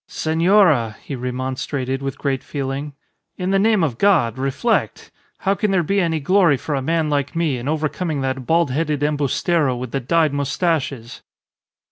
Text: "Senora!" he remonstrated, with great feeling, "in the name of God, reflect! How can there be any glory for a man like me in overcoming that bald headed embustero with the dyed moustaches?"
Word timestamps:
"Senora!" 0.07 0.95
he 1.03 1.15
remonstrated, 1.15 2.01
with 2.01 2.17
great 2.17 2.43
feeling, 2.43 2.93
"in 3.37 3.51
the 3.51 3.59
name 3.59 3.83
of 3.83 3.99
God, 3.99 4.39
reflect! 4.39 5.11
How 5.41 5.53
can 5.53 5.69
there 5.69 5.83
be 5.83 6.01
any 6.01 6.19
glory 6.19 6.57
for 6.57 6.73
a 6.73 6.81
man 6.81 7.07
like 7.07 7.35
me 7.35 7.59
in 7.59 7.67
overcoming 7.67 8.21
that 8.21 8.47
bald 8.47 8.71
headed 8.71 9.03
embustero 9.03 9.75
with 9.75 9.91
the 9.91 9.99
dyed 9.99 10.33
moustaches?" 10.33 11.21